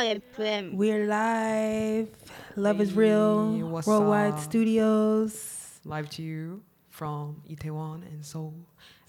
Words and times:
FM. 0.00 0.74
We're 0.74 1.06
live. 1.06 2.08
Love 2.56 2.80
is 2.80 2.94
real. 2.94 3.52
what's 3.68 3.86
Worldwide 3.86 4.32
up? 4.32 4.40
Studios, 4.40 5.78
live 5.84 6.08
to 6.10 6.22
you 6.22 6.62
from 6.88 7.42
Itaewon 7.50 8.06
and 8.06 8.24
Seoul. 8.24 8.54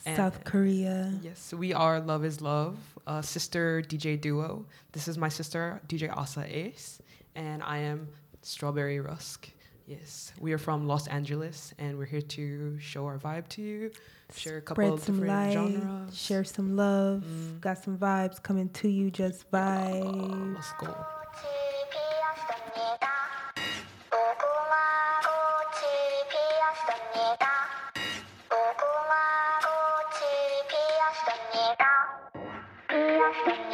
And 0.06 0.18
South 0.18 0.44
Korea. 0.44 1.14
Yes, 1.22 1.54
we 1.54 1.74
are 1.74 2.02
Love 2.02 2.26
is 2.26 2.42
Love, 2.42 2.78
a 3.08 3.24
sister 3.24 3.82
DJ 3.82 4.20
duo. 4.20 4.66
This 4.92 5.08
is 5.08 5.18
my 5.18 5.30
sister, 5.30 5.82
DJ 5.88 6.16
Asa 6.16 6.44
Ace, 6.46 7.02
and 7.36 7.64
I 7.64 7.78
am 7.78 8.10
Strawberry 8.42 9.00
Rusk. 9.00 9.50
Yes, 9.92 10.32
we 10.40 10.54
are 10.54 10.58
from 10.58 10.88
Los 10.88 11.08
Angeles, 11.08 11.74
and 11.78 11.98
we're 11.98 12.06
here 12.06 12.22
to 12.22 12.80
show 12.80 13.06
our 13.08 13.18
vibe 13.18 13.50
to 13.50 13.62
you, 13.62 13.92
share 14.34 14.56
a 14.56 14.62
couple 14.62 14.86
Spread 14.86 14.94
of 14.94 15.00
different 15.00 15.28
light, 15.28 15.52
genres, 15.52 16.18
share 16.18 16.46
some 16.46 16.78
love. 16.78 17.26
Mm. 17.28 17.60
Got 17.60 17.84
some 17.84 17.98
vibes 17.98 18.42
coming 18.42 18.70
to 18.70 18.88
you 18.88 19.12
just 19.12 19.52
by. 19.52 19.92
Let's 19.92 20.72
go. 20.80 20.96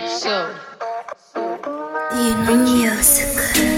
So, 0.07 0.55
you 2.15 2.33
know 2.43 2.57
music. 2.65 3.76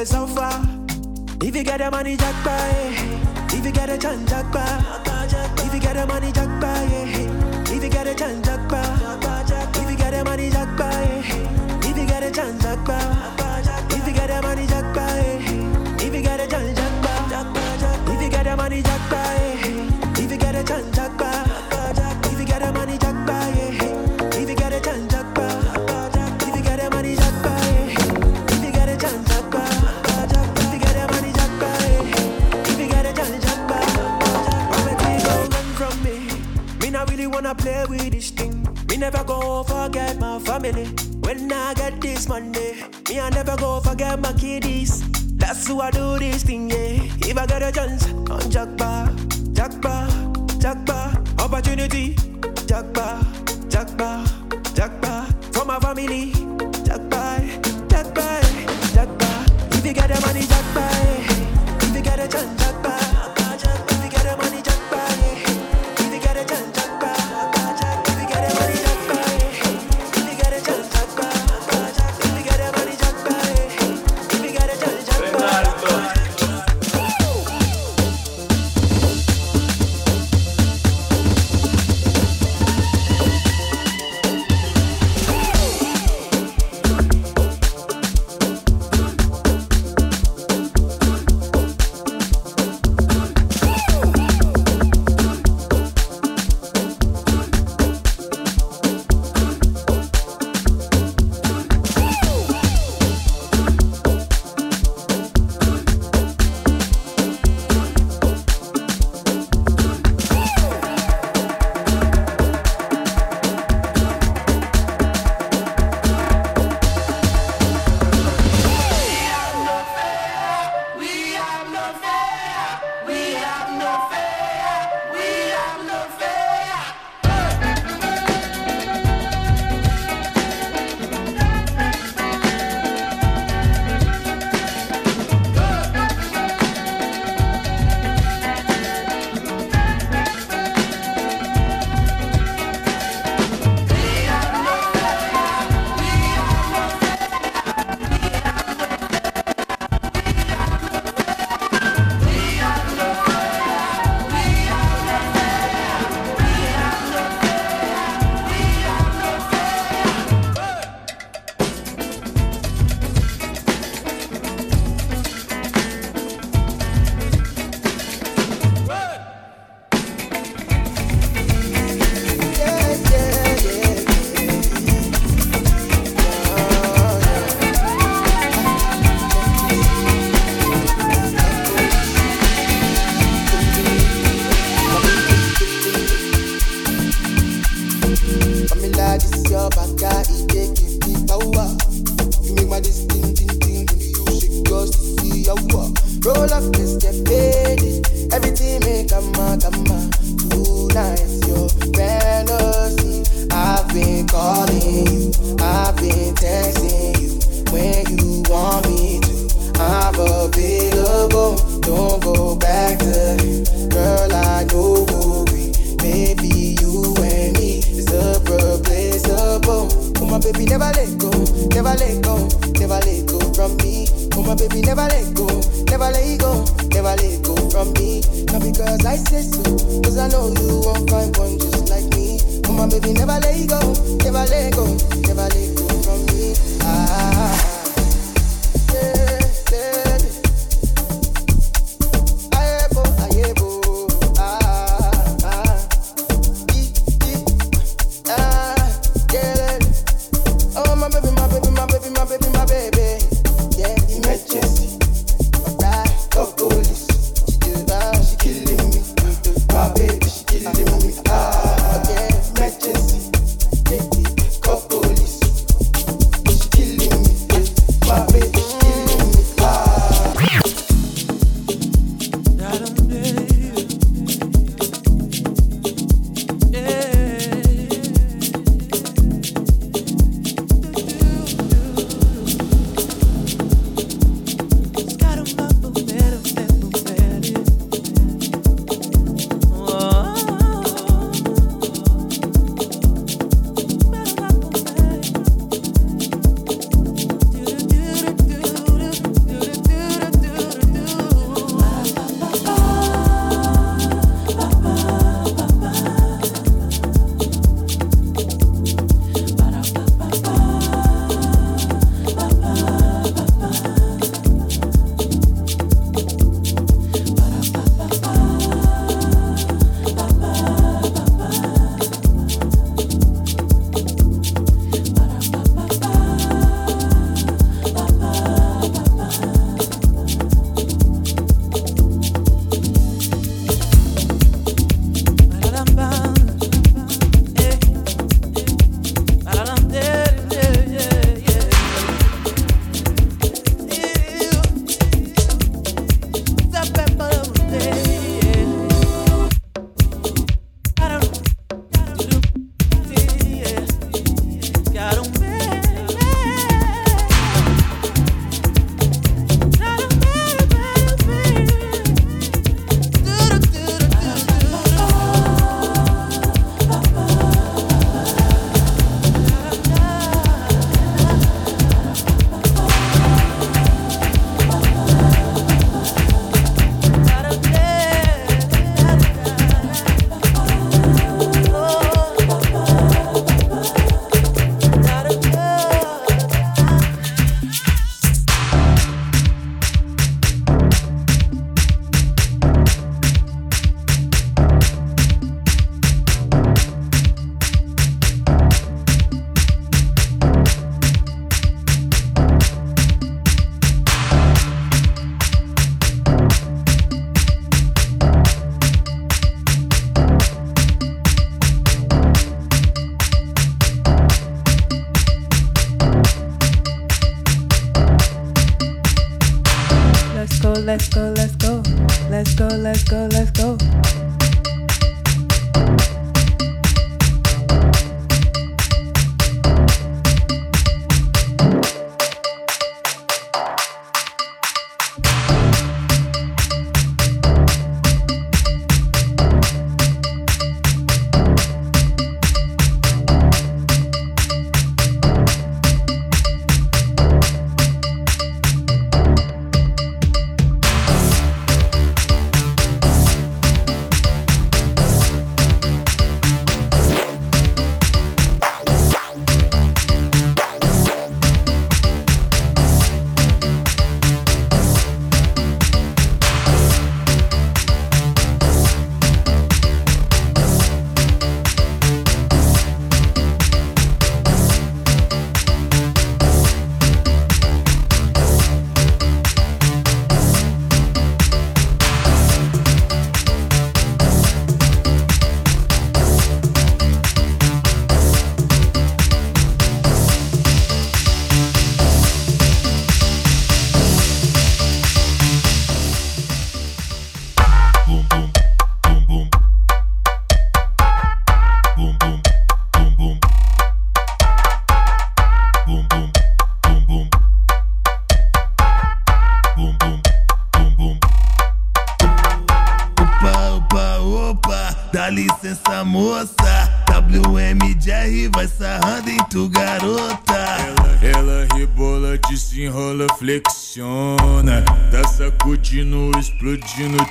get 0.00 0.08
so 0.08 0.26
far. 0.26 0.52
If 1.42 1.54
you 1.54 1.62
get 1.62 1.78
the 1.78 1.90
money, 1.90 2.16
jackpot. 2.16 3.52
If 3.52 3.64
you 3.66 3.72
get 3.72 3.90
a 3.90 3.98
chance, 3.98 4.30
jackpot. 4.30 4.89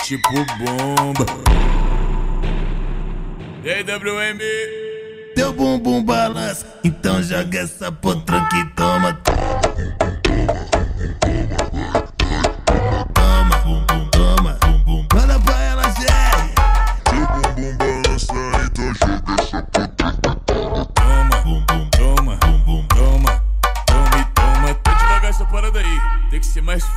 Tipo 0.10 0.28
bomba. 0.58 1.24
E 3.64 3.70
aí, 3.70 3.84
WM? 3.84 4.40
Teu 5.36 5.54
bumbum 5.54 6.04
balança, 6.04 6.66
então 6.84 7.22
joga 7.22 7.60
essa 7.60 7.92
potranca 7.92 8.56
e 8.56 8.66
Toma, 8.72 9.22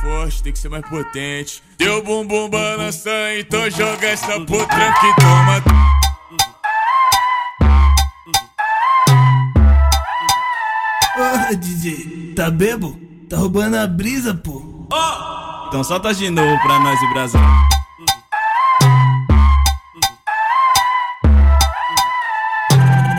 forte, 0.03 0.43
tem 0.43 0.51
que 0.53 0.59
ser 0.59 0.69
mais 0.69 0.87
potente. 0.87 1.63
Teu 1.77 2.03
bumbum 2.03 2.49
balança, 2.49 3.09
então 3.39 3.69
joga 3.71 4.07
essa 4.07 4.39
potranca 4.41 5.07
e 5.07 5.15
toma. 5.15 5.63
Porra, 11.15 11.55
DJ, 11.55 12.33
tá 12.35 12.51
bebo? 12.51 12.99
Tá 13.29 13.37
roubando 13.37 13.77
a 13.77 13.87
brisa, 13.87 14.33
pô 14.33 14.87
Então 15.67 15.83
solta 15.83 16.13
de 16.13 16.29
novo 16.29 16.61
pra 16.61 16.79
nós 16.79 16.99
o 17.01 17.13
Brasil. 17.13 17.39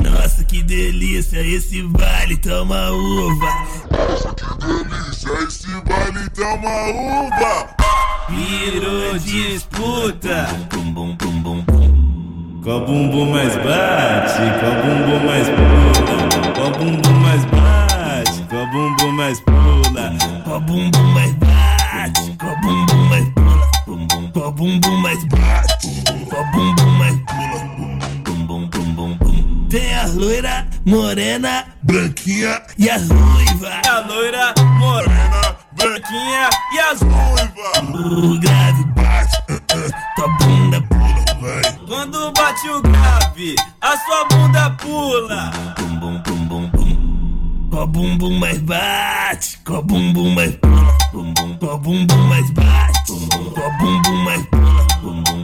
Nossa, 0.02 0.44
que 0.44 0.62
delícia, 0.62 1.40
esse 1.40 1.82
baile 1.82 2.36
toma 2.36 2.90
uva 2.90 3.83
Esse 5.46 5.66
baile 5.82 6.28
tá 6.30 6.54
uma 6.54 6.76
uva 6.88 7.54
Virou 8.28 9.18
disputa. 9.18 10.46
Qual 12.62 12.80
bumbum 12.86 13.30
mais 13.30 13.54
bate? 13.56 14.42
Qual 14.60 14.74
bumbum 14.82 15.20
mais 15.26 15.48
pula? 15.48 16.52
Qual 16.54 16.70
bumbum 16.72 17.14
mais 17.20 17.44
bate? 17.46 18.42
Qual 18.48 18.66
bumbum 18.70 19.12
mais 19.12 19.40
pula? 19.40 20.12
Qual 20.44 20.60
bumbum 20.60 21.06
mais 21.12 21.32
bate? 21.34 22.36
Qual 22.38 22.56
bumbum 22.62 23.08
mais 23.08 23.28
pula? 23.34 23.66
Qual 24.32 24.52
bumbum 24.52 24.96
mais 25.02 25.24
bate? 25.24 26.04
Qual 26.30 26.44
bumbum 26.52 26.90
mais 26.98 27.16
pula? 27.16 27.44
Tem 29.68 29.94
a 29.96 30.06
loira, 30.06 30.66
morena, 30.84 31.66
branquinha 31.82 32.62
e 32.78 32.90
a 32.90 32.96
ruiva. 32.96 33.80
A 33.88 34.00
loira, 34.00 34.54
morena, 34.78 35.56
branquinha 35.72 36.50
e 36.72 36.78
as 36.78 37.00
ruivas. 37.00 37.54
O 37.88 38.38
grave 38.38 38.84
bate, 38.94 39.36
uh, 39.50 39.54
uh, 39.54 39.90
tua 40.16 40.28
bunda 40.38 40.82
pula, 40.82 41.40
vai. 41.40 41.62
Quando 41.86 42.32
bate 42.32 42.68
o 42.68 42.82
grave, 42.82 43.54
a 43.80 43.96
sua 43.96 44.24
bunda 44.26 44.70
pula. 44.70 45.52
Qual 47.70 47.88
bumbum 47.88 48.38
mais 48.38 48.58
bate? 48.58 49.58
Qual 49.64 49.82
bumbum 49.82 50.30
mais 50.30 50.54
pula? 50.56 50.96
Qual 51.58 51.78
bumbum 51.78 52.28
mais 52.28 52.50
bate? 52.50 53.12
Qual 53.52 53.70
bumbum 53.78 54.24
mais 54.24 54.46
pula? 54.46 54.63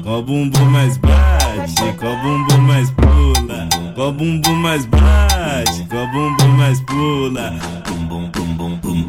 Qual 0.02 0.23
bumbum 0.23 0.64
mais 0.71 0.97
bate? 0.97 1.93
Qual 1.99 2.17
bumbum 2.23 2.62
mais 2.62 2.90
pula? 2.93 3.69
Qual 3.95 4.12
bumbum 4.12 4.55
mais 4.55 4.87
bate? 4.87 5.85
Qual 5.90 6.07
bumbum 6.07 6.49
mais 6.57 6.81
pula? 6.81 7.52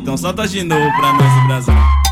Então 0.02 0.17
solta 0.17 0.45
de 0.45 0.62
novo 0.63 0.91
pra 0.97 1.13
nós 1.13 1.47
Brasil. 1.47 2.11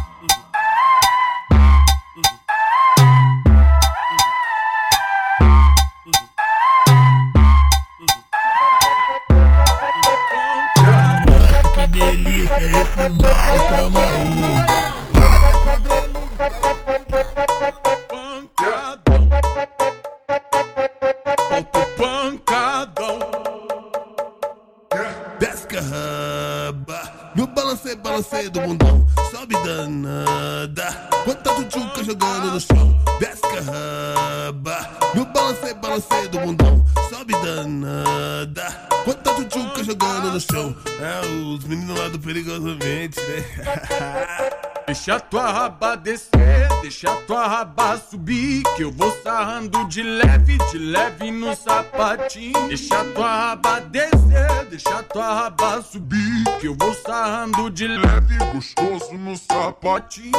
Descer, 46.00 46.68
deixa 46.82 47.14
tua 47.28 47.48
raba 47.48 47.98
subir. 47.98 48.64
Que 48.76 48.84
eu 48.84 48.92
vou 48.92 49.12
sarrando 49.24 49.88
de 49.88 50.02
leve, 50.02 50.58
de 50.72 50.78
leve 50.78 51.32
no 51.32 51.56
sapatinho. 51.56 52.68
Deixa 52.68 53.04
tua 53.06 53.30
raba 53.30 53.82
descer, 53.82 54.66
deixa 54.70 55.04
tua 55.04 55.34
raba 55.34 55.82
subir. 55.82 56.44
Que 56.60 56.68
eu 56.68 56.76
vou 56.76 56.94
sarrando 56.94 57.70
de 57.70 57.88
leve, 57.88 58.38
gostoso 58.54 59.14
no 59.14 59.38
sapatinho. 59.38 60.32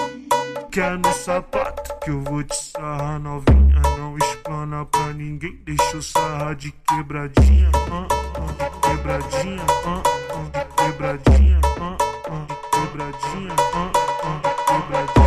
Quer 0.70 0.99
no 0.99 1.12
sapato 1.12 1.96
que 2.05 2.11
eu 2.11 2.23
vou 2.23 2.44
te 2.44 2.55
sarrar 2.55 3.18
novinha 3.18 3.81
Não 3.99 4.16
explana 4.16 4.85
pra 4.85 5.12
ninguém, 5.12 5.59
deixa 5.64 5.96
eu 5.96 6.03
sarrar 6.03 6.55
de 6.55 6.70
quebradinha 6.70 7.70
ah, 7.90 8.07
ah, 8.37 8.53
De 8.53 8.88
quebradinha, 8.88 9.66
ah, 9.87 10.03
de 10.44 10.75
quebradinha 10.77 11.61
De 11.61 12.70
quebradinha, 12.70 13.46
de 13.49 14.73
quebradinha 14.73 15.19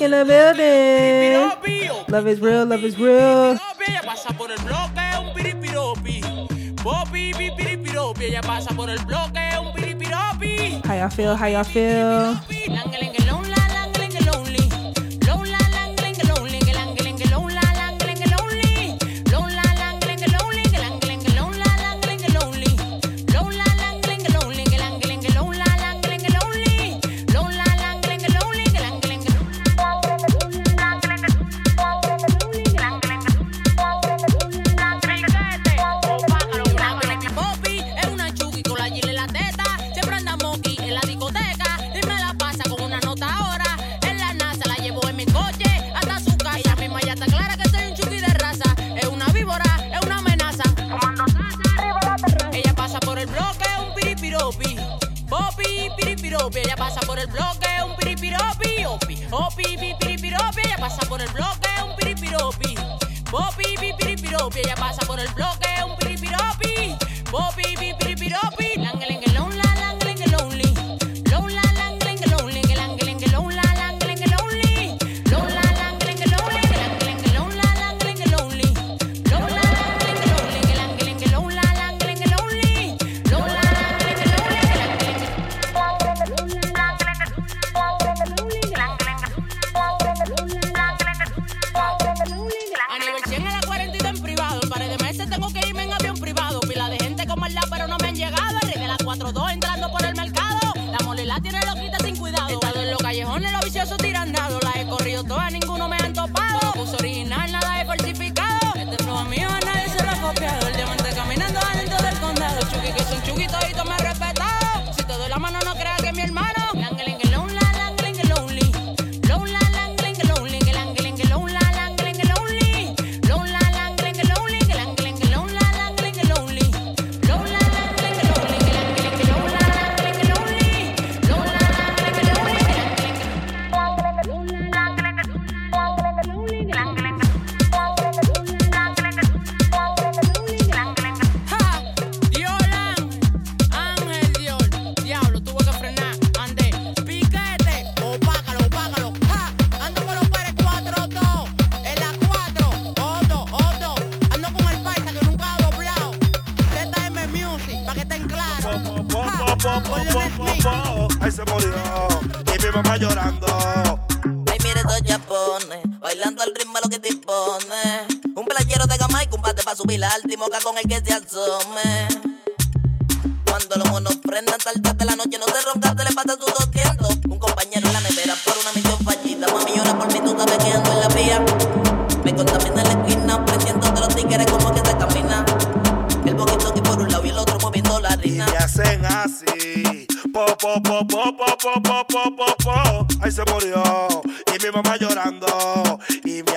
In 0.00 0.10
the 0.10 0.24
building. 0.24 1.34
Love 2.08 2.26
is 2.26 2.40
real, 2.40 2.64
love 2.64 2.82
is 2.82 2.98
real. 2.98 3.58
How 10.84 10.94
y'all 10.94 11.10
feel? 11.10 11.34
How 11.36 11.46
y'all 11.46 11.64
feel? 11.64 12.57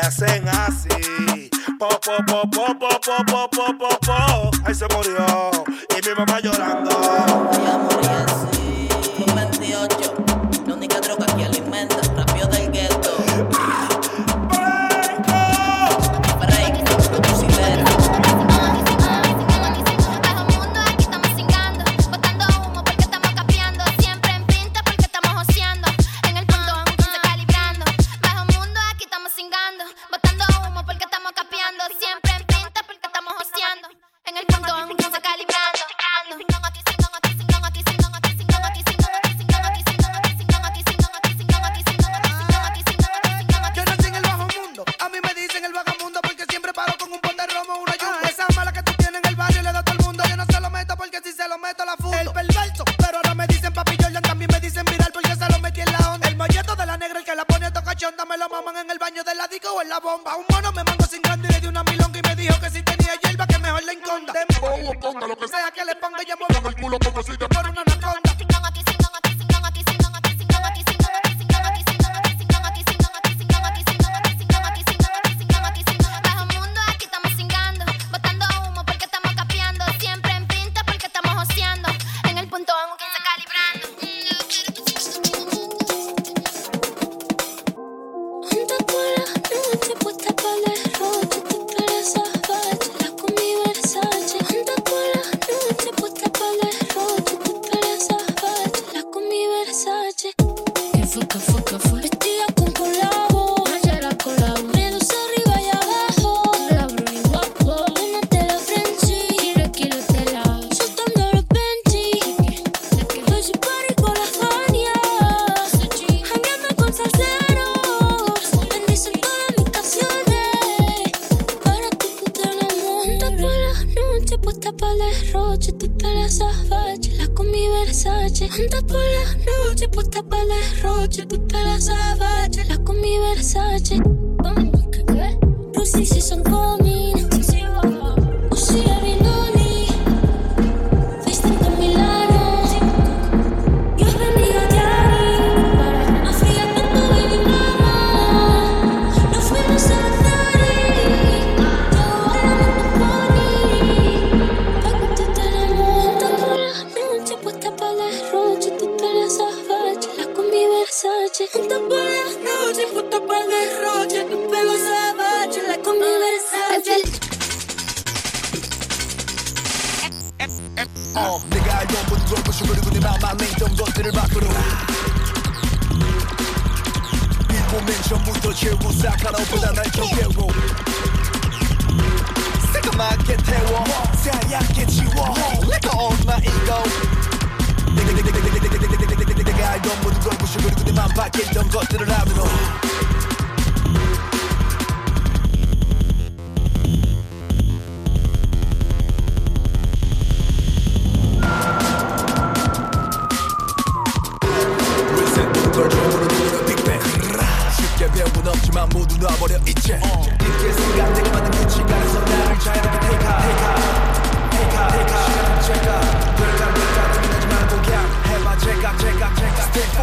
hacen 0.02 0.48
así. 0.50 1.50
Po, 1.80 1.90
po, 1.90 2.24
po, 2.26 2.42
po, 2.50 2.76
po, 2.76 2.90
po, 3.00 3.26
po, 3.26 3.48
po, 3.50 3.74
po, 3.74 3.90
po. 4.06 4.52
Ahí 4.66 4.76
se 4.76 4.88
murió. 4.96 5.52
Y 5.90 6.08
mi 6.08 6.16
mamá 6.16 6.40
llorando. 6.40 7.01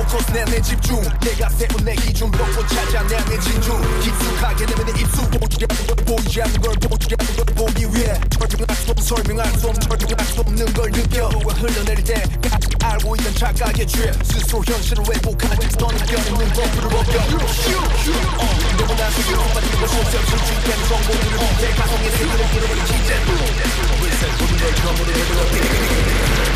Focus 0.09 0.33
내내 0.33 0.61
집중. 0.63 1.03
내가 1.21 1.49
세운 1.51 1.85
내 1.85 1.95
기준. 1.95 2.31
벽고 2.31 2.67
찾아 2.67 3.03
내 3.07 3.17
내 3.29 3.39
진중. 3.41 4.01
깊숙하게 4.01 4.67
내면 4.67 4.87
내 4.87 5.01
입술 5.01 5.31
보지 5.31 5.67
않는 5.69 5.87
걸 5.87 5.97
보이지 6.05 6.43
않는 6.43 6.61
걸 6.61 6.75
보지 6.75 7.15
않는 7.19 7.37
걸 7.37 7.45
보기 7.55 7.81
위해 7.93 8.15
설명할 8.39 8.77
수 8.77 8.91
없, 8.91 9.01
설명할 9.01 9.47
수 9.59 9.69
없, 9.69 9.77
설명할 9.83 10.27
수 10.27 10.41
없는 10.41 10.73
걸 10.73 10.91
느껴. 10.91 11.29
흘러내릴 11.29 12.05
때까지 12.05 12.69
알고 12.83 13.17
있던 13.17 13.35
착각에 13.35 13.85
취해 13.87 14.13
스스로 14.23 14.63
현실을 14.65 15.05
왜곡하지 15.09 15.69
너는 15.79 15.99
껴있는 16.07 16.53
거부를 16.53 16.89
벗겨 16.89 17.19
어, 17.19 18.49
너무 18.79 18.95
나서 18.95 19.21
이렇게 19.29 19.53
빠지는 19.53 19.79
걸 19.79 19.89
속셈 19.89 20.23
수준된 20.25 20.85
성공들을 20.89 21.39
밑에 21.39 21.71
가성의 21.75 22.07
잃어버린 22.19 22.85
기재 22.85 23.15
Reset 23.99 24.33
모든 24.41 24.57
걸 24.57 24.75
처음으로 24.75 25.11
해보려 25.13 26.48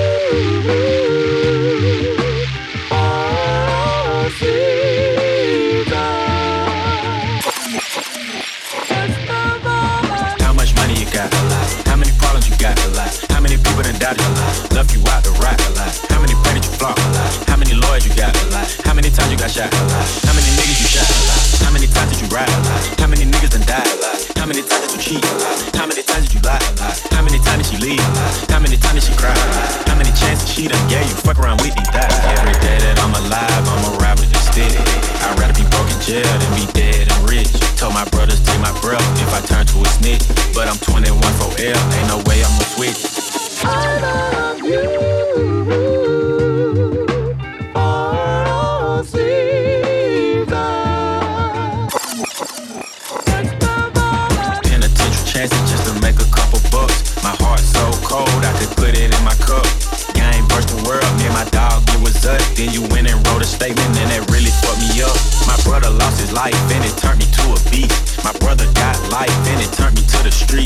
How 10.41 10.53
much 10.53 10.75
money 10.75 10.95
you 10.95 11.07
got? 11.13 11.33
How 11.87 11.97
many 11.97 12.11
problems 12.19 12.49
you 12.49 12.57
got? 12.59 12.79
How 13.31 13.41
many 13.41 13.57
people 13.57 13.83
done 13.83 13.99
doubt? 13.99 14.19
You 14.97 15.03
out 15.09 15.23
the 15.25 15.31
rock? 15.43 15.59
A 15.61 15.71
lot. 15.79 15.93
How 16.09 16.21
many 16.21 16.35
planets 16.43 16.69
you 16.69 16.75
flock? 16.75 16.99
A 16.99 17.01
lot. 17.13 17.16
Many 17.97 18.13
you 18.13 18.17
got? 18.21 18.37
How 18.85 18.93
many 18.93 19.09
times 19.09 19.33
you 19.33 19.41
got 19.41 19.49
shot? 19.49 19.73
How 19.73 20.37
many 20.37 20.53
niggas 20.53 20.85
you 20.85 20.89
shot? 21.01 21.09
How 21.65 21.73
many 21.73 21.89
times 21.89 22.13
did 22.13 22.21
you 22.21 22.29
ride? 22.29 22.45
How 23.01 23.09
many 23.09 23.25
niggas 23.25 23.57
done 23.57 23.65
died? 23.65 23.89
How 24.37 24.45
many 24.45 24.61
times 24.61 24.93
did 24.93 25.01
you 25.01 25.17
cheat? 25.17 25.25
How 25.73 25.89
many 25.89 26.05
times 26.05 26.29
did 26.29 26.37
you 26.37 26.43
lie? 26.45 26.61
How 27.17 27.25
many 27.25 27.41
times 27.41 27.65
did 27.65 27.73
she 27.73 27.81
leave? 27.81 28.05
How 28.53 28.61
many 28.61 28.77
times 28.77 29.01
did 29.01 29.09
she 29.09 29.17
cry? 29.17 29.33
How 29.89 29.97
many 29.97 30.13
chances 30.13 30.45
she 30.45 30.69
done 30.69 30.77
gave 30.93 31.09
you? 31.09 31.17
Fuck 31.25 31.41
around 31.41 31.65
with 31.65 31.73
these 31.73 31.89
die. 31.89 32.05
Every 32.37 32.53
day 32.61 32.77
that 32.85 33.01
I'm 33.01 33.17
alive, 33.17 33.65
I'ma 33.65 33.97
ride 33.97 34.21
with. 34.21 34.29
I'd 34.29 35.41
rather 35.41 35.57
be 35.57 35.65
broke 35.73 35.89
in 35.89 35.97
jail 36.05 36.29
than 36.37 36.53
be 36.53 36.69
dead 36.77 37.09
and 37.09 37.21
rich. 37.25 37.49
Told 37.81 37.97
my 37.97 38.05
brothers 38.13 38.45
take 38.45 38.61
my 38.61 38.77
breath 38.85 39.01
if 39.25 39.33
I 39.33 39.41
turn 39.41 39.65
to 39.73 39.77
a 39.81 39.89
snitch. 39.97 40.29
But 40.53 40.69
I'm 40.69 40.77
21 40.85 41.17
for 41.41 41.49
L, 41.49 41.81
ain't 41.97 42.09
no 42.13 42.21
way 42.29 42.45
I'ma 42.45 42.61
switch. 42.77 43.09
Penitential 43.65 45.56
Then 62.57 62.73
you 62.73 62.81
went 62.89 63.07
and 63.07 63.21
wrote 63.29 63.43
a 63.43 63.45
statement, 63.45 63.85
and 64.01 64.09
that 64.09 64.31
really 64.33 64.49
fucked 64.65 64.81
me 64.81 65.03
up. 65.05 65.13
My 65.45 65.61
brother 65.69 65.91
lost 65.91 66.19
his 66.19 66.33
life, 66.33 66.57
and 66.73 66.83
it 66.89 66.97
turned 66.97 67.19
me 67.21 67.27
to 67.37 67.53
a 67.53 67.61
beast. 67.71 68.25
My 68.25 68.33
brother 68.41 68.65
got 68.73 68.97
life, 69.13 69.37
and 69.53 69.61
it 69.61 69.71
turned 69.77 69.97
me 69.97 70.01
to 70.01 70.19
the 70.25 70.33
streets. 70.33 70.66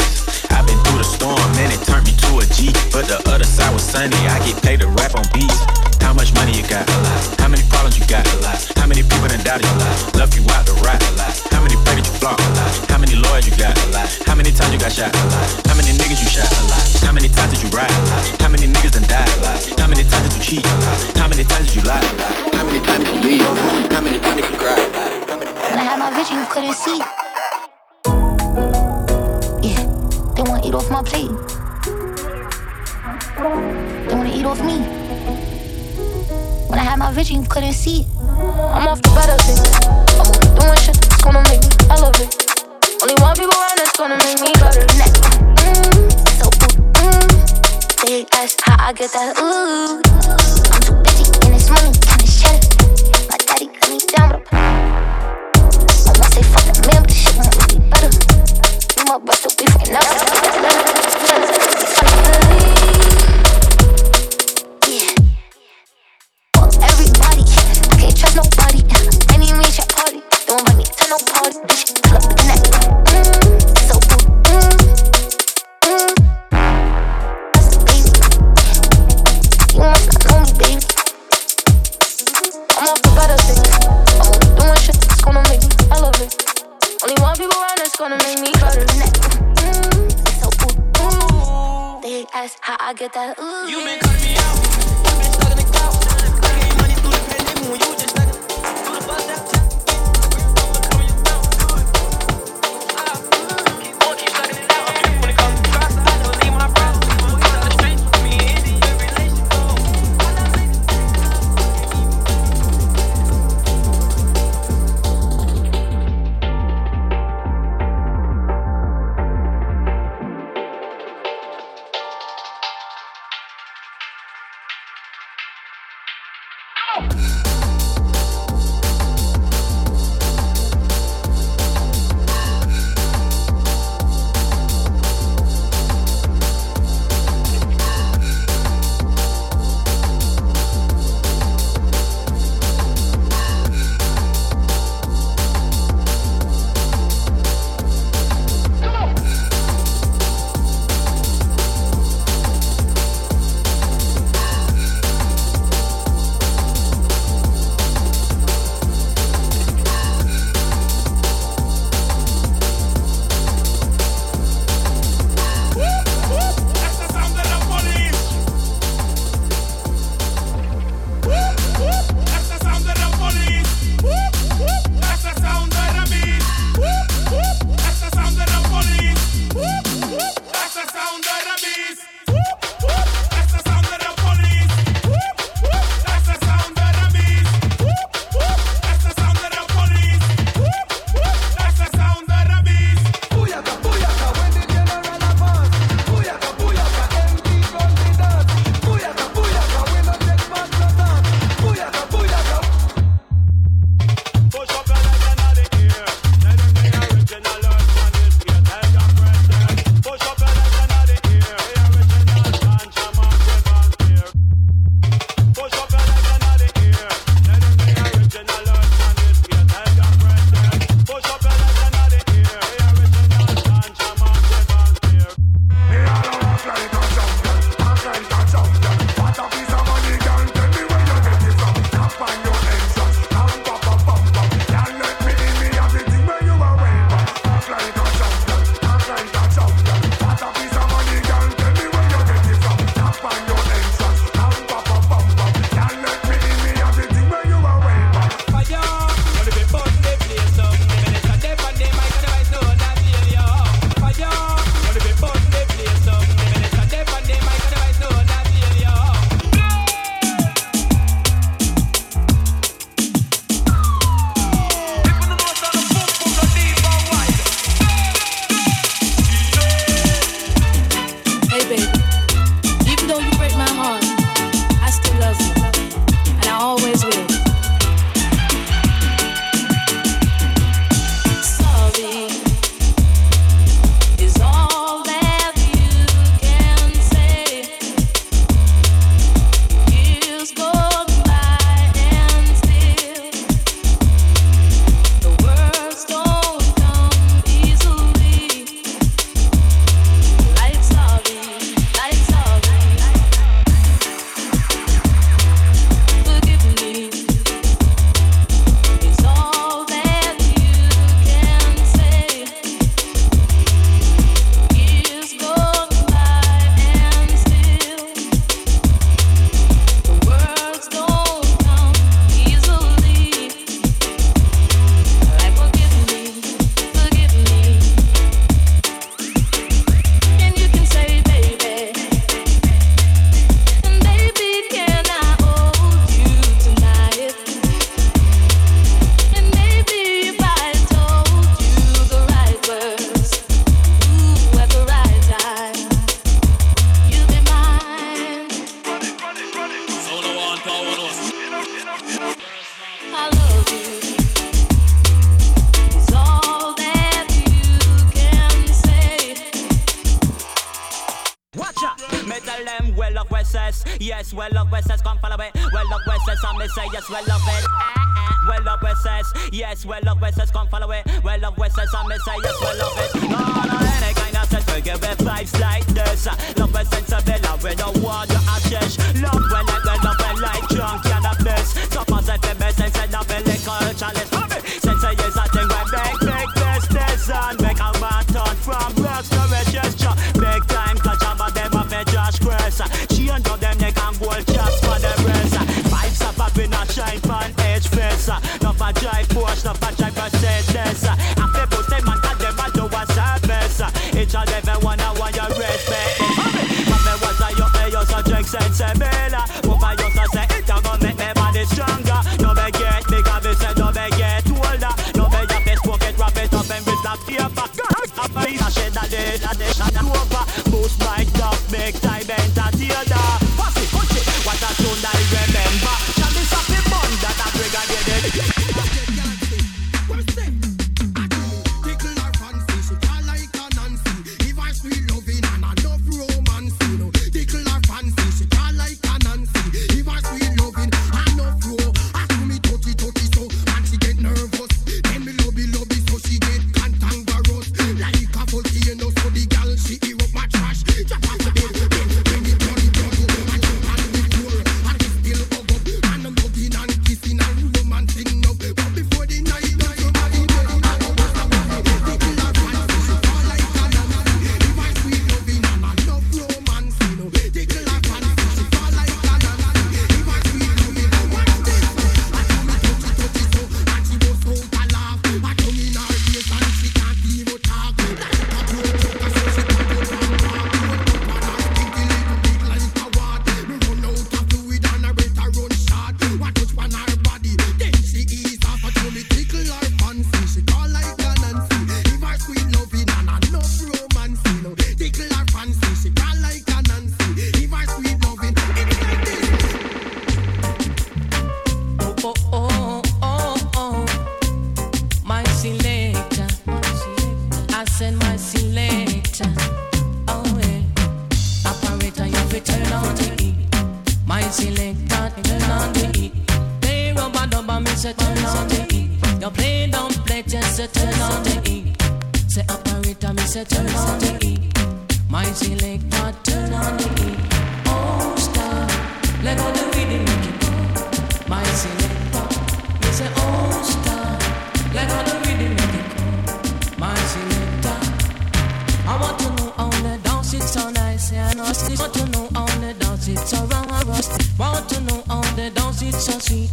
So 546.21 546.39
sweet. 546.39 546.71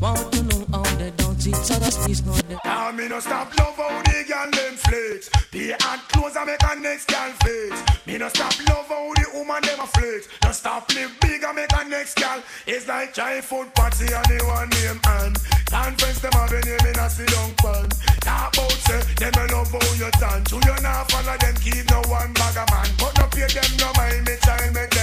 Want 0.00 0.32
to 0.32 0.42
know 0.44 0.62
how 0.70 0.86
the 0.96 1.10
dance 1.16 1.46
it 1.46 1.56
so. 1.56 1.74
It's 2.06 2.22
not 2.24 2.36
the 2.48 2.60
Now 2.64 2.92
me 2.92 3.08
no 3.08 3.18
stop 3.18 3.50
love 3.58 3.74
how 3.74 4.02
the 4.02 4.24
girl 4.28 4.50
them 4.52 4.76
flex. 4.76 5.28
Pay 5.50 5.72
and 5.72 6.00
clothes 6.08 6.36
and 6.36 6.46
make 6.46 6.62
a 6.62 6.76
next 6.78 7.08
girl 7.08 7.32
face. 7.42 8.06
Me 8.06 8.18
no 8.18 8.28
stop 8.28 8.54
love 8.68 8.86
how 8.86 9.10
the 9.14 9.26
woman 9.34 9.62
them 9.62 9.80
a 9.80 9.86
flex. 9.86 10.28
No 10.44 10.52
stop 10.52 10.86
live 10.94 11.10
big 11.20 11.42
and 11.42 11.56
make 11.56 11.72
a 11.72 11.88
next 11.88 12.14
girl. 12.14 12.40
It's 12.66 12.86
like 12.86 13.12
giant 13.12 13.44
food 13.44 13.74
party 13.74 14.06
and 14.06 14.26
the 14.30 14.38
one 14.46 14.70
name 14.70 15.00
and 15.18 15.34
conference 15.66 16.20
them 16.20 16.32
have 16.32 16.52
a 16.52 16.60
name 16.62 16.86
in 16.86 16.98
a 17.00 17.10
sit 17.10 17.26
down 17.26 17.50
pan. 17.58 17.88
Talk 18.22 18.54
about 18.54 18.78
say 18.86 19.02
them 19.18 19.34
a 19.34 19.44
love 19.50 19.72
how 19.72 19.94
you 19.98 20.10
done. 20.22 20.44
You 20.46 20.58
you 20.62 20.76
not 20.82 21.10
follow 21.10 21.36
them 21.40 21.56
keep 21.58 21.90
no 21.90 21.98
one 22.06 22.32
bag 22.38 22.54
of 22.54 22.70
man. 22.70 22.90
But 23.02 23.18
no 23.18 23.26
pay 23.34 23.50
them 23.50 23.70
no 23.82 23.90
mind 23.98 24.22
me 24.30 24.36
child 24.44 24.70
make 24.76 24.95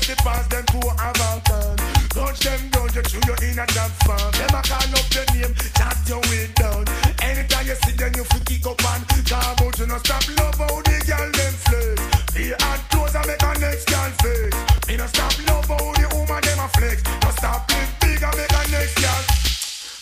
wait 0.00 0.16
to 0.16 0.22
pass 0.22 0.46
them 0.48 0.64
to 0.66 0.80
have 0.98 1.16
a 1.16 1.40
turn. 1.44 1.76
Touch 2.10 2.40
them 2.40 2.68
down, 2.70 2.88
you 2.94 3.02
chew 3.02 3.20
you 3.26 3.36
in 3.48 3.58
a 3.58 3.66
job 3.66 3.90
farm. 4.04 4.32
Them 4.32 4.54
a 4.54 4.62
call 4.62 4.94
up 4.96 5.14
your 5.14 5.26
name, 5.34 5.54
chat 5.76 5.96
your 6.08 6.20
way 6.28 6.48
down. 6.54 6.84
Anytime 7.22 7.66
you 7.66 7.74
see 7.84 7.92
them, 7.92 8.12
you 8.16 8.24
feel 8.24 8.44
kick 8.44 8.66
up 8.66 8.80
and 8.80 9.04
talk 9.26 9.60
about 9.60 9.78
you 9.78 9.86
no 9.86 9.98
stop 9.98 10.24
love 10.38 10.58
how 10.58 10.80
the 10.82 10.96
girl 11.06 11.30
them 11.30 11.54
flex. 11.66 11.98
The 12.34 12.56
hard 12.60 12.80
clothes 12.90 13.14
and 13.14 13.26
make 13.26 13.42
a 13.42 13.52
next 13.60 13.86
girl 13.88 14.10
face. 14.22 14.88
Me 14.88 14.96
no 14.96 15.06
stop 15.06 15.34
love 15.48 15.68
how 15.68 15.92
the 15.92 16.06
woman 16.14 16.40
them 16.42 16.58
a 16.58 16.68
flex. 16.68 16.98
No 17.22 17.30
stop 17.30 17.70
live 17.70 17.92
big 18.00 18.22
and 18.22 18.36
make 18.36 18.52
a 18.52 18.62
next 18.70 18.96
girl. 19.00 19.22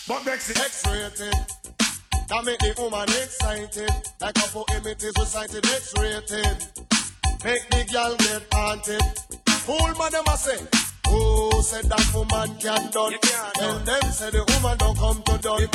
But 0.07 0.25
next 0.25 0.49
is 0.49 0.57
X-rated. 0.57 1.37
That 2.29 2.45
make 2.45 2.59
the 2.59 2.73
woman 2.77 3.09
excited. 3.09 3.91
Like 4.21 4.37
a 4.37 4.47
for 4.49 4.65
images 4.75 5.13
recited 5.17 5.65
X-rated. 5.65 6.57
Make 7.43 7.69
the 7.69 7.85
girl 7.91 8.15
get 8.17 8.43
haunted. 8.51 9.38
Fool 9.65 9.93
man 9.99 10.11
them 10.11 10.23
a 10.27 10.37
say. 10.37 10.59
Who 11.07 11.61
said 11.61 11.85
that 11.85 12.05
woman 12.13 12.55
can't 12.59 12.91
done? 12.91 13.13
Tell 13.55 13.79
them 13.79 14.11
say 14.11 14.29
the 14.29 14.43
woman 14.47 14.77
don't 14.77 14.97
come 14.97 15.21
to 15.23 15.37
done. 15.37 15.67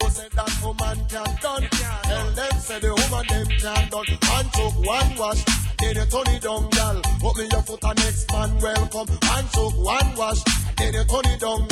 Who 0.00 0.10
said 0.10 0.32
that 0.32 0.52
woman 0.62 0.98
can't 1.08 1.40
done? 1.40 1.68
Tell 2.02 2.30
them 2.32 2.52
say 2.60 2.78
the 2.80 2.90
woman 2.94 3.26
them 3.28 3.46
can't 3.46 3.90
done. 3.90 4.06
And 4.08 4.52
took 4.52 4.74
one 4.84 5.16
wash, 5.16 5.44
then 5.80 5.96
you 5.96 6.06
turn 6.06 6.28
it 6.34 6.42
down. 6.42 7.02
Put 7.20 7.36
me 7.36 7.48
your 7.50 7.62
foot 7.62 7.84
and 7.84 7.98
next 7.98 8.30
man 8.32 8.58
welcome. 8.58 9.08
And 9.08 9.50
took 9.50 9.74
one 9.78 10.14
wash, 10.16 10.42
then 10.76 10.94
you 10.94 11.04
turn 11.04 11.26
it 11.32 11.40
down. 11.40 11.66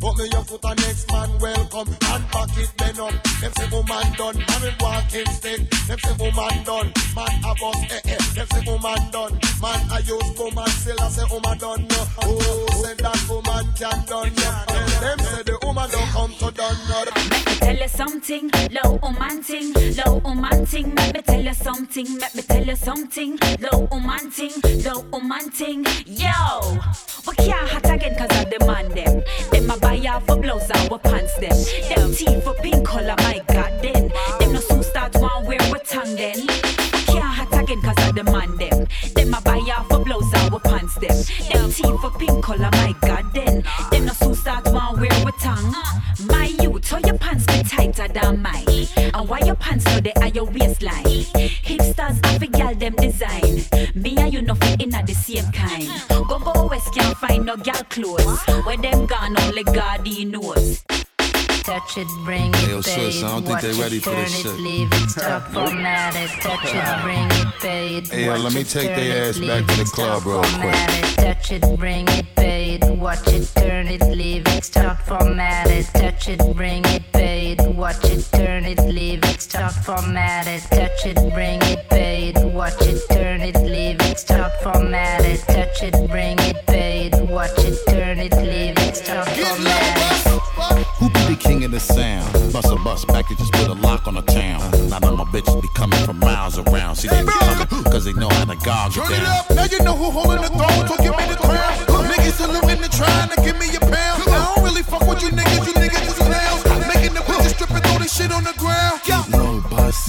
Put 0.00 0.16
me 0.18 0.28
your 0.32 0.44
foot 0.44 0.64
and 0.64 0.78
next 0.80 1.10
man 1.10 1.30
welcome. 1.38 1.88
And 1.88 2.24
back 2.30 2.56
it 2.56 2.70
then 2.78 3.00
up. 3.00 3.14
Them 3.40 3.52
say 3.52 3.68
woman 3.72 4.12
done, 4.16 4.38
man 4.38 4.60
with 4.62 4.80
walking 4.80 5.26
stick. 5.34 5.70
Them 5.88 5.98
say 5.98 6.14
woman 6.18 6.64
done, 6.64 6.92
man 7.16 7.34
a 7.44 7.54
boss 7.58 7.82
eh 7.90 8.00
eh. 8.04 8.18
Them 8.34 8.46
say 8.46 8.62
woman 8.66 9.10
done, 9.10 9.32
man 9.60 9.80
I 9.90 9.98
use 10.06 10.38
woman 10.38 10.68
still 10.68 11.00
I 11.00 11.08
say 11.08 11.24
woman 11.30 11.58
done 11.58 11.86
no. 11.88 12.06
Oh, 12.22 12.66
say 12.82 12.94
that 12.94 13.26
woman 13.28 13.66
can 13.74 14.04
done. 14.06 14.32
Tell 14.32 15.00
them 15.02 15.18
say 15.18 15.42
the 15.42 15.58
woman 15.62 15.90
don't 15.90 16.08
come 16.14 16.32
to 16.38 16.50
done 16.52 16.76
no. 16.88 17.04
Tell 17.62 17.76
you 17.76 17.88
something, 17.88 18.50
low 18.70 18.98
woman 19.02 19.42
ting, 19.42 19.72
low 19.96 20.18
woman 20.18 20.66
ting. 20.66 20.94
Let 20.94 21.14
me 21.14 21.22
tell 21.22 21.42
you 21.42 21.54
something, 21.54 22.18
let 22.18 22.34
me 22.34 22.42
tell 22.42 22.64
you 22.64 22.76
something, 22.76 23.38
low 23.60 23.88
woman 23.90 24.30
ting, 24.30 24.52
low 24.84 25.00
woman 25.12 25.50
ting. 25.50 25.84
Yo, 26.06 26.80
we 27.26 27.34
can't 27.36 27.68
hot 27.68 27.84
again 27.90 28.16
cause 28.16 28.42
of 28.42 28.50
the 28.50 28.58
them. 28.94 29.22
Them 29.50 29.70
a 29.70 29.76
buy 29.78 30.20
for 30.20 30.36
blouse 30.36 30.70
and 30.70 30.90
we 30.90 30.98
pants 30.98 31.34
them. 31.38 31.56
Touch 61.92 62.06
it, 62.06 62.24
bring 62.24 62.50
Hey, 62.54 62.70
yo, 62.70 62.78
it, 62.78 62.84
sis, 62.84 63.20
pay 63.20 63.26
I 63.26 63.28
don't 63.28 63.42
think 63.42 63.48
watch 63.50 63.62
they 63.64 63.68
it, 63.68 63.78
ready 63.78 63.98
for 63.98 64.10
this 64.12 64.40
shit. 64.40 64.58
leave 64.60 64.88
it, 64.92 65.10
stop, 65.10 65.42
format 65.48 66.16
it, 66.16 66.30
touch 66.40 66.64
it, 66.64 67.02
bring 67.02 67.26
it, 67.26 67.54
pay 67.60 67.96
it, 67.96 68.08
Hey, 68.08 68.24
yo, 68.24 68.36
let 68.36 68.54
me 68.54 68.64
take 68.64 68.96
their 68.96 69.28
ass 69.28 69.38
back 69.38 69.66
to 69.66 69.76
the 69.76 69.84
club 69.84 70.24
real 70.24 70.40
quick. 70.40 70.74
touch 71.16 71.52
it, 71.52 71.78
bring 71.78 72.08
it, 72.08 72.24
pay 72.34 72.76
it, 72.76 72.96
watch 72.96 73.28
it, 73.28 73.44
turn 73.54 73.88
it, 73.88 74.00
leave 74.08 74.46
it, 74.46 74.64
stop, 74.64 75.02
format 75.02 75.66
it, 75.66 75.84
touch 75.92 76.30
it, 76.30 76.40
bring 76.56 76.82
it, 76.86 77.02
pay 77.12 77.52
it, 77.52 77.74
watch 77.74 78.02
it, 78.06 78.26
turn 78.32 78.64
it, 78.64 78.78
leave 78.86 79.22
it, 79.24 79.42
stop, 79.42 79.72
format 79.72 80.46
it, 80.46 80.62
touch 80.70 81.04
it, 81.04 81.16
bring 81.34 81.60
it, 81.64 81.86
pay 81.90 82.32
it, 82.34 82.42
watch 82.54 82.80
it, 82.80 83.02
turn 83.10 83.42
it, 83.42 83.56
leave 83.56 84.00
it, 84.00 84.18
stop, 84.18 84.50
format 84.62 85.26
it, 85.26 85.40
touch 85.40 85.82
it, 85.82 85.92
bring 86.08 86.38
it, 86.38 86.41
sound? 91.82 92.52
Bust 92.52 92.70
a 92.70 92.76
bus 92.76 93.04
packages 93.04 93.50
put 93.50 93.68
a 93.68 93.74
lock 93.74 94.06
on 94.06 94.14
the 94.14 94.22
town. 94.22 94.60
None 94.88 95.02
of 95.04 95.16
my 95.18 95.24
bitches 95.24 95.60
be 95.60 95.68
coming 95.74 95.98
from 96.04 96.18
miles 96.18 96.58
around. 96.58 96.96
See, 96.96 97.08
they 97.08 97.22
be 97.22 97.32
coming 97.32 97.66
cause 97.84 98.04
they 98.04 98.12
know 98.14 98.28
how 98.28 98.44
to 98.44 98.56
gog 98.64 98.92
it 98.92 98.94
Turn 99.00 99.12
it 99.12 99.16
down. 99.20 99.36
up, 99.38 99.50
now 99.50 99.64
you 99.64 99.78
know 99.80 99.96
who 99.96 100.10
holding 100.10 100.42
the 100.42 100.48
throne, 100.48 100.88
so 100.88 100.96
give 101.02 101.16
me 101.16 101.26
the 101.26 101.36
crown. 101.36 101.78
Niggas 102.12 102.36
saluting 102.38 102.82
and 102.82 102.92
trying 102.92 103.28
to 103.30 103.36
give 103.42 103.58
me 103.58 103.74
a 103.76 103.80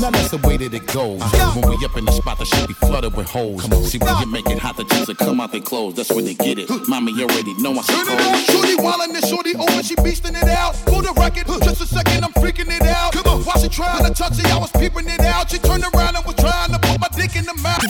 Now 0.04 0.12
that's 0.12 0.32
the 0.36 0.38
way 0.44 0.58
that 0.58 0.74
it 0.74 0.86
goes. 0.92 1.24
When 1.56 1.64
we 1.64 1.80
up 1.86 1.96
in 1.96 2.04
the 2.04 2.12
spot, 2.12 2.38
the 2.38 2.44
shit 2.44 2.68
be 2.68 2.74
flooded 2.74 3.16
with 3.16 3.30
hoes. 3.30 3.64
See, 3.88 3.98
when 4.04 4.12
you 4.20 4.28
make 4.28 4.50
it 4.52 4.60
hot, 4.60 4.76
the 4.76 4.84
chicks 4.84 5.08
that 5.08 5.18
come 5.18 5.40
out 5.40 5.54
they 5.54 5.62
clothes. 5.62 5.96
That's 5.96 6.12
where 6.12 6.22
they 6.22 6.34
get 6.34 6.60
it. 6.60 6.68
Mommy 6.90 7.16
you 7.16 7.24
already 7.24 7.56
know 7.64 7.72
I 7.72 7.88
Turn 7.88 8.12
it 8.12 8.20
up, 8.20 8.36
shorty 8.52 8.76
wildin' 8.84 9.16
and 9.16 9.24
shorty 9.24 9.56
open, 9.56 9.80
she 9.82 9.96
beastin' 9.96 10.36
it 10.36 10.50
out. 10.52 10.76
For 10.76 11.00
the 11.00 11.16
record, 11.16 11.48
just 11.48 11.80
a 11.80 11.88
second, 11.88 12.26
I'm 12.26 12.36
freaking 12.44 12.68
it 12.68 12.84
out. 12.84 13.14
Come 13.14 13.32
on, 13.32 13.48
while 13.48 13.56
she 13.64 13.70
trying 13.70 14.04
to 14.04 14.12
touch 14.12 14.36
it, 14.40 14.52
I 14.52 14.60
was 14.60 14.72
peeping 14.76 15.08
it 15.08 15.22
out. 15.22 15.50
She 15.50 15.58
turned 15.60 15.88
around 15.96 16.20
and 16.20 16.26
was 16.26 16.36
trying 16.36 16.76
to 16.76 16.80
put 16.84 17.00
my 17.00 17.08
dick 17.16 17.40
in 17.40 17.48
the 17.48 17.56
mouth. 17.64 17.88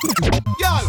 Girl, 0.62 0.86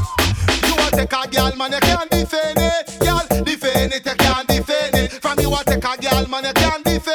you 0.68 0.76
want 0.76 0.92
take 0.92 1.08
a 1.08 1.24
girl, 1.24 1.56
man, 1.56 1.72
you 1.72 1.80
can't 1.80 2.10
defend 2.12 2.60
it. 2.60 3.00
Girl, 3.00 3.24
defend 3.48 3.96
it, 3.96 4.04
you 4.04 4.12
can't 4.12 4.46
defend 4.46 4.92
it. 4.92 5.24
From 5.24 5.40
you 5.40 5.48
want 5.48 5.64
take 5.72 5.88
a 5.88 5.96
girl, 5.96 6.28
man, 6.28 6.44
you 6.44 6.52
can't 6.52 6.84
defend 6.84 7.08
it. 7.08 7.13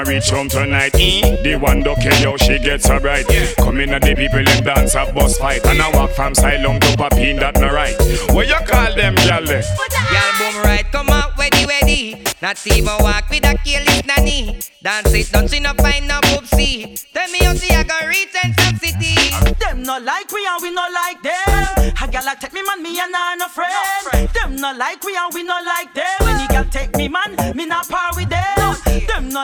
A 0.00 0.04
reach 0.10 0.30
home 0.30 0.48
tonight? 0.48 0.92
The 0.92 1.58
one 1.60 1.82
don't 1.82 2.00
care 2.00 2.14
how 2.14 2.36
she 2.36 2.58
gets 2.58 2.86
so 2.86 2.98
bright 2.98 3.26
Come 3.58 3.80
in 3.80 3.92
and 3.92 4.02
the 4.02 4.14
people 4.14 4.44
them 4.44 4.64
dance 4.64 4.94
a 4.94 5.10
bus 5.12 5.38
fight 5.38 5.64
And 5.66 5.80
I 5.80 5.90
walk 5.96 6.10
from 6.10 6.32
Silom 6.34 6.80
to 6.80 6.96
Papine 6.96 7.38
that 7.40 7.58
no 7.60 7.72
right 7.72 7.96
What 8.34 8.48
you 8.48 8.60
call 8.66 8.94
them 8.94 9.14
girl 9.16 9.48
eh? 9.50 9.62
Girl 10.10 10.32
boom 10.38 10.62
right, 10.62 10.84
come 10.90 11.08
out 11.08 11.36
ready 11.38 11.66
ready. 11.66 12.22
Not 12.42 12.64
even 12.66 12.84
walk 12.84 13.28
with 13.30 13.44
a 13.44 13.56
careless 13.64 14.04
nanny. 14.06 14.60
Dance 14.82 15.12
it, 15.12 15.30
don't 15.30 15.48
see 15.48 15.60
no 15.60 15.72
find 15.74 16.08
no 16.08 16.20
poopsie. 16.20 17.04
Tell 17.12 17.30
me 17.30 17.38
how 17.44 17.54
see 17.54 17.74
I 17.74 17.82
go 17.82 18.06
reach 18.06 18.34
and 18.42 18.54
some 18.58 18.76
city. 18.76 19.14
Them 19.60 19.82
no 19.82 19.98
like 19.98 20.30
we 20.32 20.46
and 20.46 20.62
we 20.62 20.70
no 20.70 20.86
like 20.92 21.22
them. 21.22 21.92
A 22.02 22.08
gal 22.08 22.26
a 22.26 22.36
take 22.36 22.52
me 22.52 22.62
man, 22.62 22.82
me 22.82 22.98
and 22.98 23.14
I 23.14 23.36
no 23.36 23.48
friend. 23.48 24.28
Them 24.34 24.56
no 24.56 24.72
like 24.72 25.02
we 25.04 25.16
and 25.16 25.34
we 25.34 25.42
no 25.42 25.58
like 25.64 25.94
them. 25.94 26.19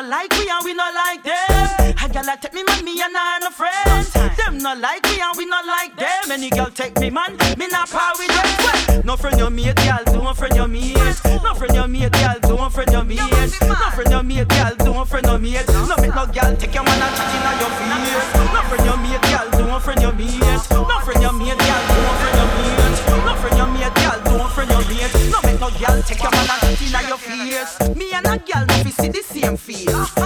No 0.03 0.09
like 0.09 0.30
we 0.32 0.49
and 0.49 0.64
we 0.64 0.74
no 0.74 0.84
like 0.92 1.22
them. 1.22 1.94
A 2.05 2.09
gal 2.09 2.28
a 2.28 2.36
take 2.36 2.53
me 2.53 2.62
man, 2.64 2.84
me 2.84 3.01
and 3.01 3.16
I 3.16 3.38
no 3.40 3.51
friend. 3.51 4.07
Them 4.36 4.59
no 4.59 4.74
like 4.74 5.03
we 5.09 5.20
and 5.20 5.36
we 5.36 5.47
no 5.47 5.57
like 5.66 5.97
them. 5.97 6.30
Any 6.30 6.51
gal 6.51 6.70
take 6.70 6.99
me 6.99 7.09
man, 7.09 7.36
me 7.57 7.66
not 7.68 7.88
par 7.88 8.12
with 8.18 8.28
them. 8.28 9.03
No 9.07 9.16
friend 9.16 9.38
your 9.38 9.51
mate, 9.51 9.74
gal, 9.76 10.05
don't 10.05 10.36
friend 10.36 10.55
your 10.55 10.68
mate. 10.68 10.97
No 11.42 11.55
friend 11.55 11.74
your 11.74 11.88
mate, 11.88 12.12
gal, 12.12 12.38
don't 12.40 12.70
friend 12.70 12.92
your 12.92 13.05
mate. 13.05 13.20
No 13.62 13.76
friend 13.94 14.11
your 14.11 14.22
mate, 14.22 14.49
gal, 14.49 14.76
don't 14.76 15.09
friend 15.09 15.26
your 15.26 15.38
mate. 15.38 15.68
No 15.68 15.97
make 15.97 16.14
no 16.14 16.26
gal 16.26 16.57
take 16.57 16.74
your 16.74 16.84
man 16.84 17.01
and 17.01 17.16
chat 17.16 17.34
inna 17.34 17.61
your 17.61 17.65
see 29.55 29.84
the 29.84 30.25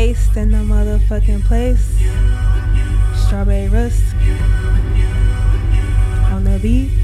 Ace 0.00 0.34
in 0.34 0.50
the 0.50 0.56
motherfucking 0.56 1.42
place. 1.42 1.98
Strawberry 3.26 3.68
rust 3.68 4.02
on 6.32 6.44
the 6.44 6.58
beat. 6.62 6.99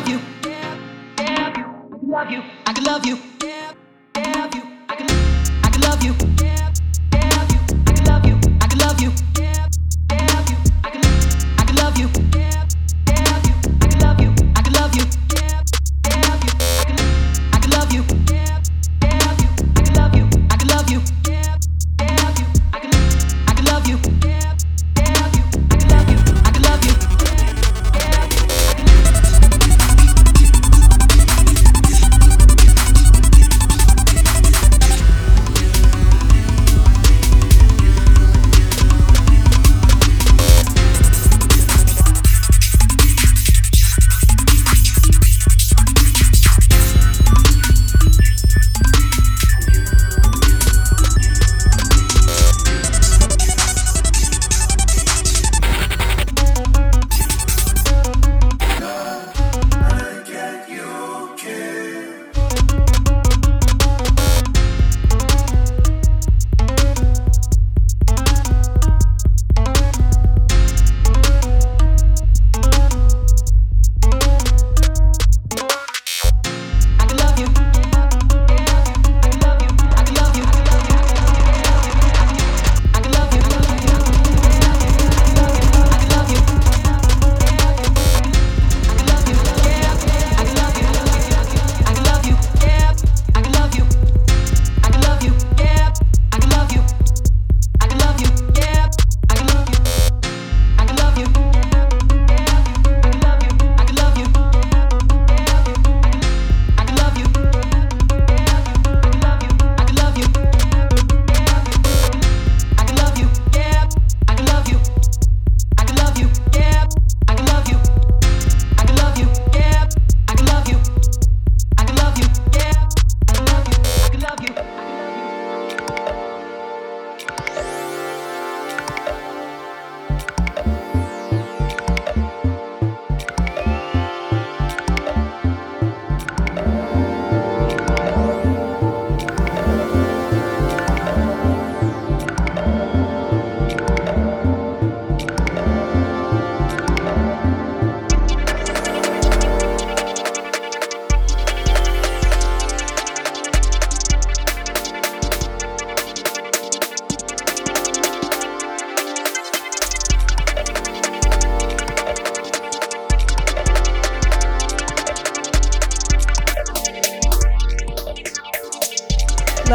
love 0.00 0.08
you. 0.08 0.20
I 1.18 1.92
could 1.92 2.08
love 2.08 2.30
you. 2.30 2.42
I 2.66 2.72
could 2.72 2.84
love 2.84 3.06
you. 3.06 3.29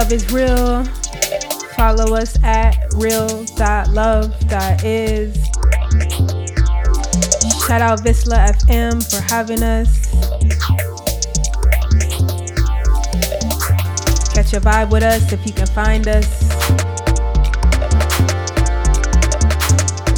Love 0.06 0.14
is 0.14 0.30
real. 0.32 0.86
Follow 1.76 2.14
us 2.14 2.38
at 2.44 2.78
real.love.is. 2.94 3.48
Shout 7.66 7.82
out 7.82 8.02
Visla 8.02 8.54
FM 8.54 9.02
for 9.10 9.22
having 9.24 9.64
us. 9.64 10.06
Catch 14.32 14.54
a 14.54 14.62
vibe 14.62 14.92
with 14.92 15.02
us 15.02 15.34
if 15.34 15.44
you 15.44 15.54
can 15.54 15.66
find 15.66 16.08
us. 16.08 16.44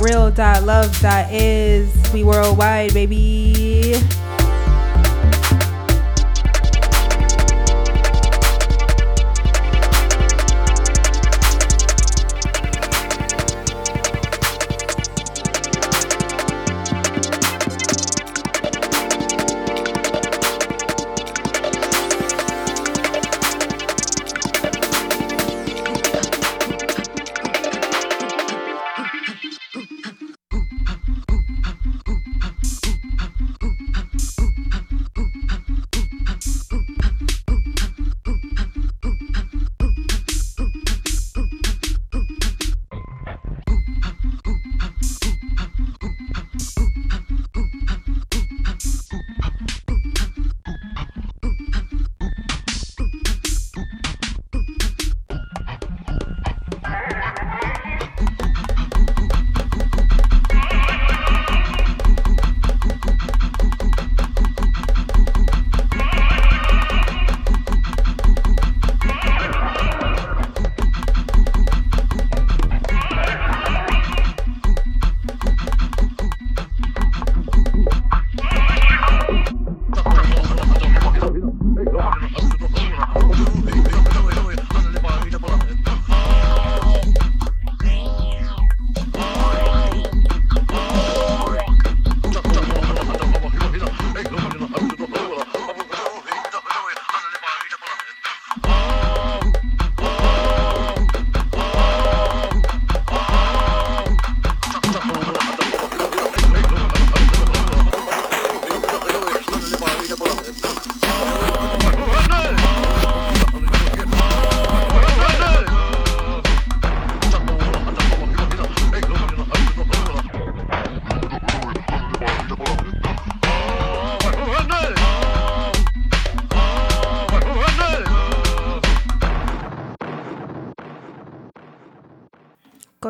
Real.love.is. 0.01 2.13
We 2.13 2.25
worldwide, 2.25 2.93
baby. 2.93 3.95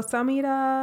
cosa, 0.08 0.24
mira, 0.24 0.77